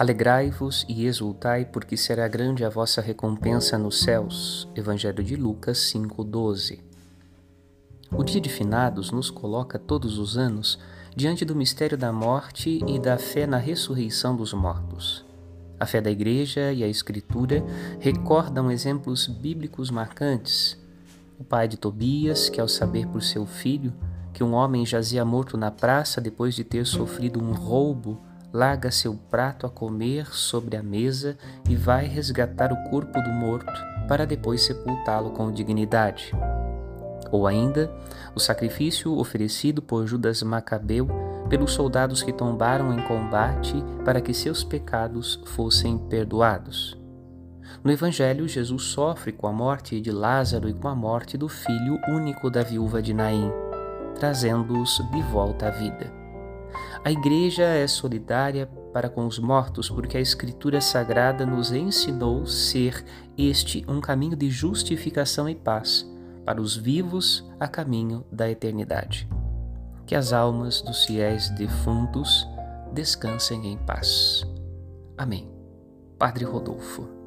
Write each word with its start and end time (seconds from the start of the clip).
Alegrai-vos 0.00 0.86
e 0.88 1.04
exultai, 1.04 1.66
porque 1.66 1.94
será 1.94 2.26
grande 2.26 2.64
a 2.64 2.70
vossa 2.70 3.02
recompensa 3.02 3.76
nos 3.76 4.00
céus. 4.00 4.66
Evangelho 4.74 5.22
de 5.22 5.36
Lucas 5.36 5.76
5:12. 5.92 6.82
O 8.10 8.24
dia 8.24 8.40
de 8.40 8.48
finados 8.48 9.10
nos 9.10 9.28
coloca 9.28 9.78
todos 9.78 10.18
os 10.18 10.38
anos 10.38 10.78
diante 11.14 11.44
do 11.44 11.54
mistério 11.54 11.98
da 11.98 12.10
morte 12.10 12.82
e 12.86 12.98
da 12.98 13.18
fé 13.18 13.46
na 13.46 13.58
ressurreição 13.58 14.34
dos 14.34 14.54
mortos. 14.54 15.22
A 15.78 15.84
fé 15.84 16.00
da 16.00 16.10
Igreja 16.10 16.72
e 16.72 16.82
a 16.82 16.88
Escritura 16.88 17.62
recordam 17.98 18.70
exemplos 18.70 19.26
bíblicos 19.26 19.90
marcantes. 19.90 20.78
O 21.38 21.44
pai 21.44 21.68
de 21.68 21.76
Tobias, 21.76 22.48
que 22.48 22.58
ao 22.58 22.68
saber 22.68 23.06
por 23.06 23.22
seu 23.22 23.44
filho 23.44 23.92
que 24.32 24.42
um 24.42 24.54
homem 24.54 24.86
jazia 24.86 25.26
morto 25.26 25.58
na 25.58 25.70
praça 25.70 26.22
depois 26.22 26.54
de 26.54 26.64
ter 26.64 26.86
sofrido 26.86 27.38
um 27.38 27.52
roubo, 27.52 28.29
larga 28.52 28.90
seu 28.90 29.14
prato 29.14 29.66
a 29.66 29.70
comer 29.70 30.26
sobre 30.34 30.76
a 30.76 30.82
mesa 30.82 31.36
e 31.68 31.76
vai 31.76 32.06
resgatar 32.06 32.72
o 32.72 32.90
corpo 32.90 33.20
do 33.20 33.30
morto 33.30 33.72
para 34.08 34.26
depois 34.26 34.62
sepultá-lo 34.62 35.30
com 35.30 35.52
dignidade. 35.52 36.32
Ou 37.30 37.46
ainda, 37.46 37.92
o 38.34 38.40
sacrifício 38.40 39.16
oferecido 39.16 39.80
por 39.80 40.06
Judas 40.06 40.42
Macabeu 40.42 41.08
pelos 41.48 41.72
soldados 41.72 42.22
que 42.22 42.32
tombaram 42.32 42.92
em 42.92 43.02
combate 43.02 43.74
para 44.04 44.20
que 44.20 44.34
seus 44.34 44.64
pecados 44.64 45.40
fossem 45.46 45.96
perdoados. 45.96 46.98
No 47.84 47.90
Evangelho, 47.90 48.48
Jesus 48.48 48.82
sofre 48.84 49.32
com 49.32 49.46
a 49.46 49.52
morte 49.52 50.00
de 50.00 50.10
Lázaro 50.10 50.68
e 50.68 50.74
com 50.74 50.88
a 50.88 50.94
morte 50.94 51.38
do 51.38 51.48
filho 51.48 51.98
único 52.08 52.50
da 52.50 52.62
viúva 52.62 53.00
de 53.00 53.14
Naim, 53.14 53.50
trazendo-os 54.18 54.98
de 55.10 55.22
volta 55.22 55.68
à 55.68 55.70
vida. 55.70 56.19
A 57.04 57.10
Igreja 57.10 57.64
é 57.64 57.86
solidária 57.86 58.66
para 58.92 59.08
com 59.08 59.26
os 59.26 59.38
mortos 59.38 59.88
porque 59.88 60.16
a 60.16 60.20
Escritura 60.20 60.80
Sagrada 60.80 61.46
nos 61.46 61.72
ensinou 61.72 62.46
ser 62.46 63.04
este 63.36 63.84
um 63.88 64.00
caminho 64.00 64.36
de 64.36 64.50
justificação 64.50 65.48
e 65.48 65.54
paz 65.54 66.08
para 66.44 66.60
os 66.60 66.76
vivos 66.76 67.48
a 67.58 67.68
caminho 67.68 68.24
da 68.30 68.50
eternidade. 68.50 69.28
Que 70.06 70.14
as 70.14 70.32
almas 70.32 70.80
dos 70.82 71.04
fiéis 71.04 71.50
defuntos 71.50 72.46
descansem 72.92 73.66
em 73.66 73.78
paz. 73.78 74.44
Amém. 75.16 75.48
Padre 76.18 76.44
Rodolfo. 76.44 77.19